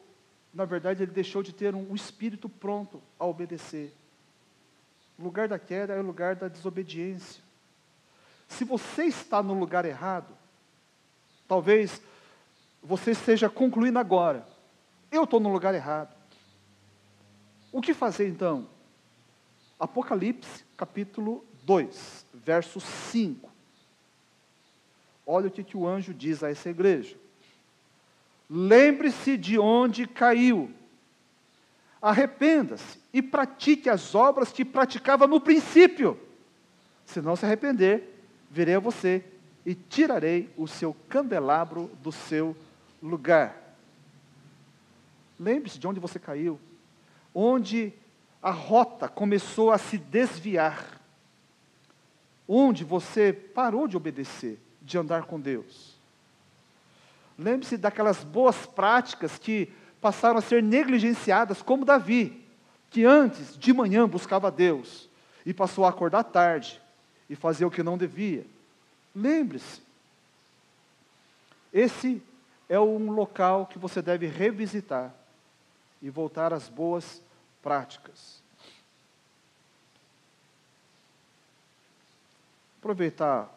[0.54, 3.92] na verdade, ele deixou de ter um, um espírito pronto a obedecer.
[5.18, 7.42] O lugar da queda é o lugar da desobediência.
[8.46, 10.32] Se você está no lugar errado,
[11.48, 12.00] talvez
[12.80, 14.46] você esteja concluindo agora.
[15.10, 16.14] Eu estou no lugar errado.
[17.72, 18.68] O que fazer então?
[19.76, 23.50] Apocalipse, capítulo 2, verso 5.
[25.26, 27.25] Olha o que, que o anjo diz a essa igreja.
[28.48, 30.70] Lembre-se de onde caiu.
[32.00, 36.18] Arrependa-se e pratique as obras que praticava no princípio.
[37.04, 38.02] Se não se arrepender,
[38.50, 39.24] virei a você
[39.64, 42.56] e tirarei o seu candelabro do seu
[43.02, 43.76] lugar.
[45.38, 46.58] Lembre-se de onde você caiu,
[47.34, 47.92] onde
[48.40, 51.00] a rota começou a se desviar,
[52.46, 55.95] onde você parou de obedecer, de andar com Deus.
[57.38, 62.44] Lembre-se daquelas boas práticas que passaram a ser negligenciadas, como Davi,
[62.90, 65.08] que antes de manhã buscava Deus
[65.44, 66.80] e passou a acordar tarde
[67.28, 68.46] e fazer o que não devia.
[69.14, 69.82] Lembre-se,
[71.72, 72.22] esse
[72.68, 75.14] é um local que você deve revisitar
[76.00, 77.22] e voltar às boas
[77.62, 78.40] práticas.
[82.78, 83.52] Aproveitar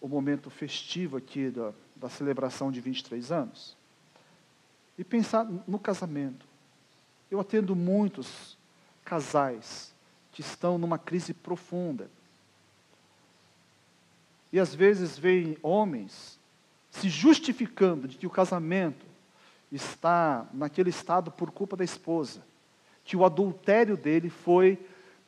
[0.00, 3.76] o momento festivo aqui da, da celebração de 23 anos
[4.96, 6.46] e pensar no casamento.
[7.30, 8.56] Eu atendo muitos
[9.04, 9.94] casais
[10.32, 12.10] que estão numa crise profunda.
[14.52, 16.38] E às vezes veem homens
[16.90, 19.06] se justificando de que o casamento
[19.70, 22.42] está naquele estado por culpa da esposa,
[23.04, 24.78] que o adultério dele foi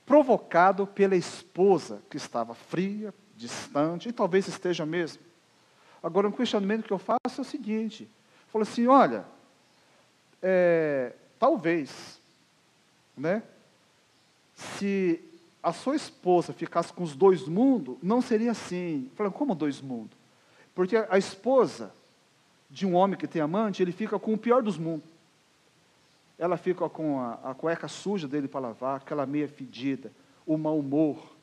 [0.06, 5.29] provocado pela esposa, que estava fria, distante, e talvez esteja mesmo.
[6.02, 8.08] Agora, um questionamento que eu faço é o seguinte:
[8.48, 9.24] falo assim, olha,
[10.42, 12.20] é, talvez,
[13.16, 13.42] né,
[14.54, 15.20] se
[15.62, 19.10] a sua esposa ficasse com os dois mundos, não seria assim.
[19.14, 20.16] Falei, como dois mundos?
[20.74, 21.92] Porque a esposa
[22.70, 25.10] de um homem que tem amante, ele fica com o pior dos mundos.
[26.38, 30.10] Ela fica com a, a cueca suja dele para lavar, aquela meia fedida,
[30.46, 31.36] o mau humor,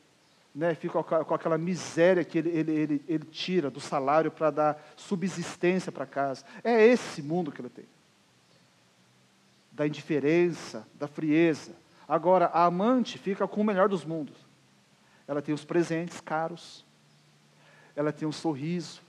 [0.57, 4.91] né, fica com aquela miséria que ele, ele, ele, ele tira do salário para dar
[4.95, 6.43] subsistência para casa.
[6.63, 7.85] É esse mundo que ele tem.
[9.71, 11.73] Da indiferença, da frieza.
[12.07, 14.35] Agora, a amante fica com o melhor dos mundos.
[15.27, 16.83] Ela tem os presentes caros,
[17.95, 19.01] ela tem um sorriso,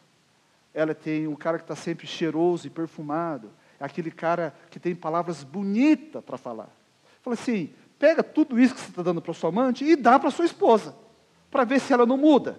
[0.74, 4.94] ela tem um cara que está sempre cheiroso e perfumado, é aquele cara que tem
[4.94, 6.68] palavras bonitas para falar.
[7.22, 10.30] Fala assim: pega tudo isso que você está dando para sua amante e dá para
[10.30, 11.07] sua esposa
[11.50, 12.58] para ver se ela não muda.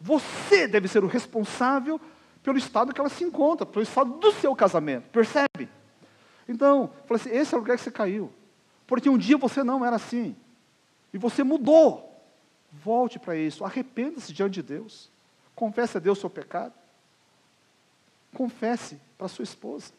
[0.00, 2.00] Você deve ser o responsável
[2.42, 5.68] pelo estado que ela se encontra, pelo estado do seu casamento, percebe?
[6.48, 8.32] Então, falei assim, esse é o lugar que você caiu.
[8.86, 10.34] Porque um dia você não era assim.
[11.12, 12.04] E você mudou.
[12.72, 15.10] Volte para isso, arrependa-se diante de Deus.
[15.54, 16.72] Confesse a Deus o seu pecado.
[18.32, 19.92] Confesse para sua esposa.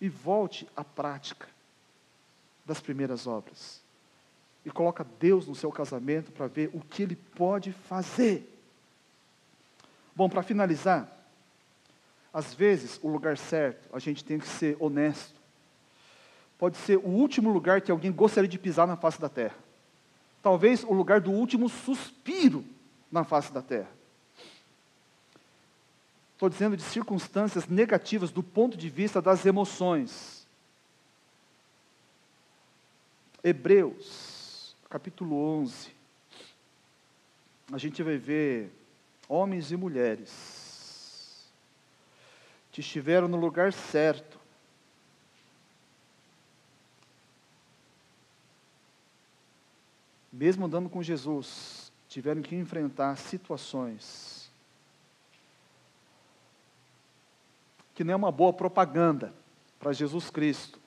[0.00, 1.48] E volte à prática
[2.64, 3.77] das primeiras obras
[4.68, 8.46] e coloca Deus no seu casamento para ver o que ele pode fazer.
[10.14, 11.10] Bom, para finalizar,
[12.32, 15.40] às vezes o lugar certo, a gente tem que ser honesto.
[16.58, 19.56] Pode ser o último lugar que alguém gostaria de pisar na face da terra.
[20.42, 22.62] Talvez o lugar do último suspiro
[23.10, 23.90] na face da terra.
[26.34, 30.46] Estou dizendo de circunstâncias negativas do ponto de vista das emoções.
[33.42, 34.37] Hebreus
[34.88, 35.90] capítulo 11,
[37.70, 38.72] a gente vai ver
[39.28, 41.46] homens e mulheres
[42.72, 44.40] que estiveram no lugar certo,
[50.32, 54.50] mesmo andando com Jesus, tiveram que enfrentar situações
[57.94, 59.34] que não é uma boa propaganda
[59.80, 60.78] para Jesus Cristo,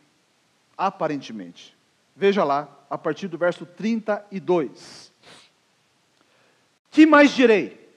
[0.78, 1.76] aparentemente.
[2.16, 5.14] Veja lá, a partir do verso 32.
[6.92, 7.90] Que mais direi?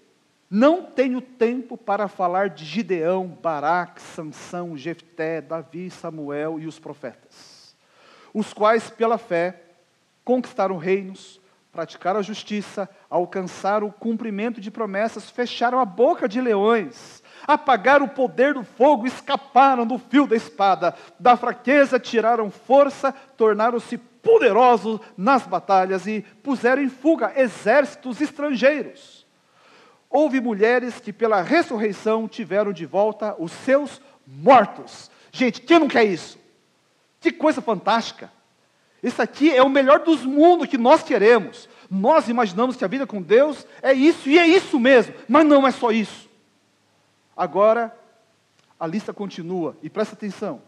[0.49, 7.75] Não tenho tempo para falar de Gideão, Baraque, Sansão, Jefté, Davi, Samuel e os profetas,
[8.33, 9.63] os quais, pela fé,
[10.25, 11.41] conquistaram reinos,
[11.73, 18.11] praticaram a justiça, alcançaram o cumprimento de promessas, fecharam a boca de leões, apagaram o
[18.11, 25.47] poder do fogo, escaparam do fio da espada, da fraqueza tiraram força, tornaram-se poderosos nas
[25.47, 29.27] batalhas e puseram em fuga exércitos estrangeiros.
[30.09, 35.11] Houve mulheres que, pela ressurreição, tiveram de volta os seus mortos.
[35.33, 36.39] Gente, quem não quer isso?
[37.21, 38.31] Que coisa fantástica!
[39.03, 41.69] Isso aqui é o melhor dos mundos que nós queremos.
[41.91, 45.67] Nós imaginamos que a vida com Deus é isso, e é isso mesmo, mas não
[45.67, 46.24] é só isso.
[47.37, 47.97] Agora,
[48.79, 50.63] a lista continua, e presta atenção.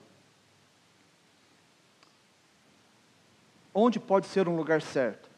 [3.75, 5.29] Onde pode ser um lugar certo?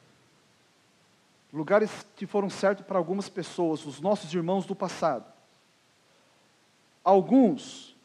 [1.53, 5.25] Lugares que foram certos para algumas pessoas, os nossos irmãos do passado.
[7.03, 7.97] Alguns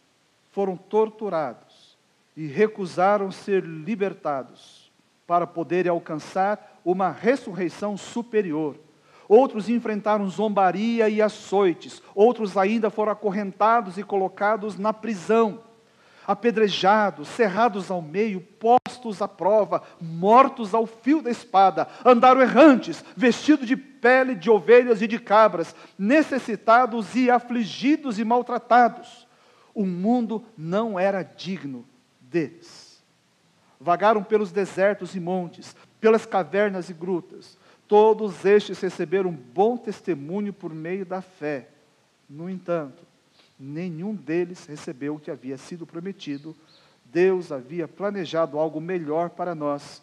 [0.51, 1.97] foram torturados
[2.35, 4.91] e recusaram ser libertados
[5.27, 8.77] para poderem alcançar uma ressurreição superior.
[9.33, 15.63] Outros enfrentaram zombaria e açoites, outros ainda foram acorrentados e colocados na prisão,
[16.27, 23.65] apedrejados, cerrados ao meio, postos à prova, mortos ao fio da espada, andaram errantes, vestidos
[23.65, 29.27] de pele de ovelhas e de cabras, necessitados e afligidos e maltratados.
[29.73, 31.83] O mundo não era digno
[32.21, 32.93] deles
[33.83, 37.57] vagaram pelos desertos e montes, pelas cavernas e grutas.
[37.93, 41.69] Todos estes receberam bom testemunho por meio da fé.
[42.27, 43.05] No entanto,
[43.59, 46.55] nenhum deles recebeu o que havia sido prometido.
[47.05, 50.01] Deus havia planejado algo melhor para nós,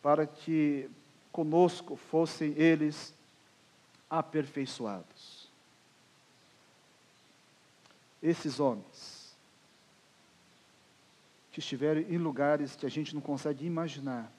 [0.00, 0.88] para que
[1.30, 3.12] conosco fossem eles
[4.08, 5.46] aperfeiçoados.
[8.22, 9.36] Esses homens
[11.52, 14.32] que estiverem em lugares que a gente não consegue imaginar,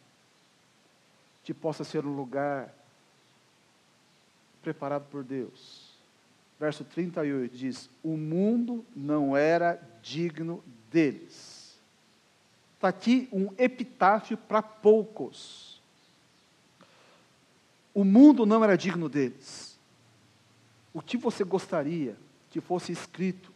[1.44, 2.74] que possa ser um lugar
[4.62, 5.92] preparado por Deus.
[6.60, 11.76] Verso 38 diz: O mundo não era digno deles.
[12.76, 15.82] Está aqui um epitáfio para poucos.
[17.94, 19.78] O mundo não era digno deles.
[20.94, 22.16] O que você gostaria
[22.50, 23.52] que fosse escrito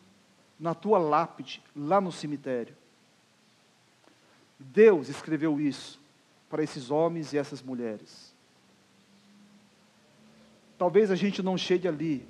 [0.59, 2.75] na tua lápide, lá no cemitério?
[4.57, 5.99] Deus escreveu isso
[6.49, 8.33] para esses homens e essas mulheres.
[10.77, 12.27] Talvez a gente não chegue ali,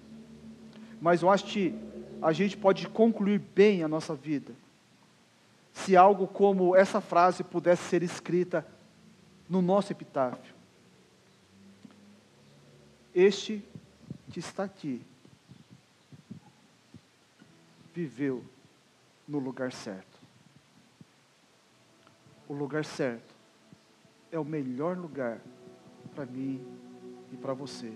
[1.02, 1.74] mas eu acho que
[2.22, 4.54] a gente pode concluir bem a nossa vida
[5.74, 8.66] se algo como essa frase pudesse ser escrita
[9.50, 10.56] no nosso epitáfio.
[13.14, 13.64] Este
[14.32, 15.02] que está aqui
[17.94, 18.44] viveu
[19.28, 20.16] no lugar certo
[22.48, 23.35] o lugar certo
[24.36, 25.40] é o melhor lugar
[26.14, 26.60] para mim
[27.32, 27.90] e para você.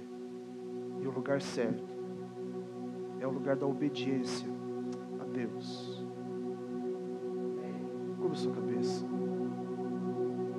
[1.01, 1.83] E o lugar certo
[3.19, 4.47] é o lugar da obediência
[5.19, 6.01] a Deus.
[8.21, 9.05] Cubra sua cabeça.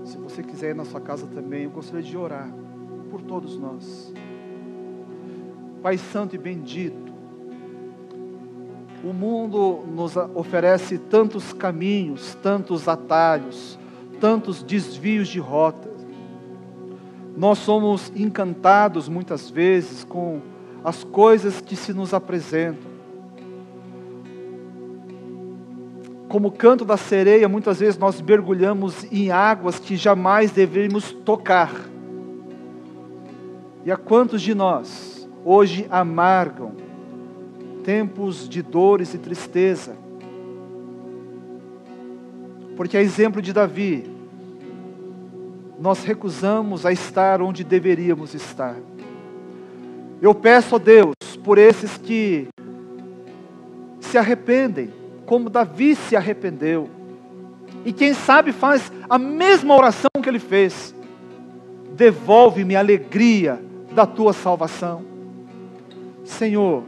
[0.05, 2.53] Se você quiser ir na sua casa também, eu gostaria de orar
[3.11, 4.13] por todos nós.
[5.83, 7.11] Pai Santo e bendito,
[9.03, 13.79] o mundo nos oferece tantos caminhos, tantos atalhos,
[14.21, 15.91] tantos desvios de rota.
[17.37, 20.41] Nós somos encantados muitas vezes com
[20.85, 22.91] as coisas que se nos apresentam.
[26.29, 31.73] Como o canto da sereia, muitas vezes nós mergulhamos em águas que jamais deveríamos tocar.
[33.85, 36.73] E a quantos de nós hoje amargam
[37.83, 39.97] tempos de dores e tristeza?
[42.81, 44.11] Porque a exemplo de Davi,
[45.79, 48.75] nós recusamos a estar onde deveríamos estar.
[50.19, 51.15] Eu peço a Deus
[51.45, 52.49] por esses que
[54.01, 54.91] se arrependem,
[55.27, 56.89] como Davi se arrependeu.
[57.85, 60.95] E quem sabe faz a mesma oração que ele fez.
[61.95, 63.63] Devolve-me a alegria
[63.93, 65.05] da tua salvação.
[66.25, 66.85] Senhor,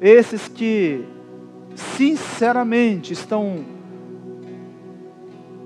[0.00, 1.04] esses que
[1.74, 3.73] sinceramente estão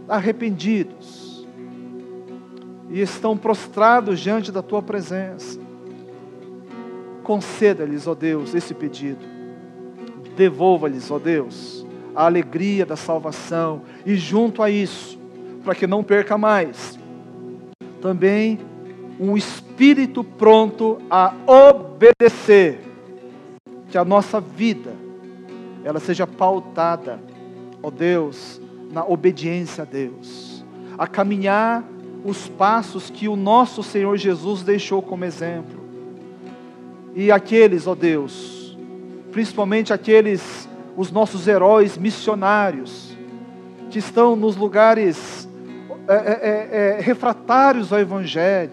[0.08, 1.46] arrependidos
[2.90, 5.60] e estão prostrados diante da tua presença.
[7.22, 9.24] Conceda-lhes, ó Deus, esse pedido.
[10.36, 15.18] Devolva-lhes, ó Deus, a alegria da salvação e junto a isso,
[15.62, 16.98] para que não perca mais,
[18.00, 18.58] também
[19.20, 22.80] um espírito pronto a obedecer,
[23.90, 24.94] que a nossa vida
[25.84, 27.20] ela seja pautada,
[27.82, 28.60] ó Deus,
[28.90, 30.64] na obediência a Deus,
[30.96, 31.84] a caminhar
[32.24, 35.80] os passos que o nosso Senhor Jesus deixou como exemplo.
[37.14, 38.76] E aqueles, ó Deus,
[39.32, 43.16] principalmente aqueles, os nossos heróis missionários,
[43.90, 45.48] que estão nos lugares
[46.06, 48.72] é, é, é, é refratários ao Evangelho,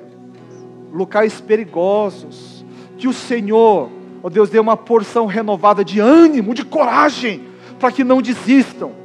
[0.91, 2.65] locais perigosos,
[2.97, 3.89] que o Senhor,
[4.23, 7.43] ó Deus, dê uma porção renovada de ânimo, de coragem,
[7.79, 9.04] para que não desistam,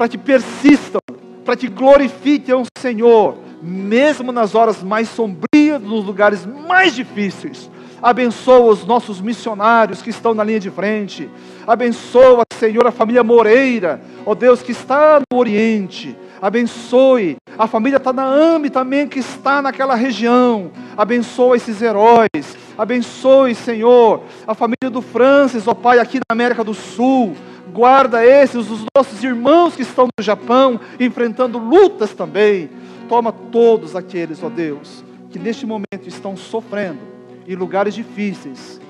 [0.00, 0.98] para que persistam,
[1.44, 7.70] para que glorifiquem o Senhor, mesmo nas horas mais sombrias, nos lugares mais difíceis.
[8.00, 11.28] Abençoa os nossos missionários que estão na linha de frente.
[11.66, 16.16] Abençoa, Senhor, a família Moreira, ó Deus, que está no Oriente.
[16.40, 20.70] Abençoe a família Tanaame também, que está naquela região.
[20.96, 22.56] Abençoa esses heróis.
[22.78, 27.36] Abençoe, Senhor, a família do Francis, ó Pai, aqui na América do Sul.
[27.72, 32.70] Guarda esses, os nossos irmãos que estão no Japão, enfrentando lutas também.
[33.08, 36.98] Toma todos aqueles, ó Deus, que neste momento estão sofrendo
[37.46, 38.80] em lugares difíceis,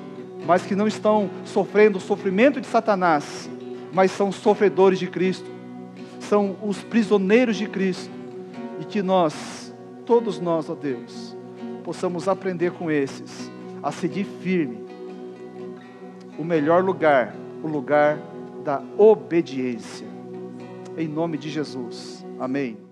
[0.47, 3.49] mas que não estão sofrendo o sofrimento de Satanás,
[3.93, 5.49] mas são sofredores de Cristo,
[6.19, 8.11] são os prisioneiros de Cristo,
[8.79, 9.75] e que nós,
[10.07, 11.37] todos nós, ó Deus,
[11.85, 13.51] possamos aprender com esses
[13.83, 14.85] a seguir firme.
[16.39, 18.19] O melhor lugar, o lugar
[18.65, 20.07] da obediência.
[20.97, 22.25] Em nome de Jesus.
[22.39, 22.90] Amém.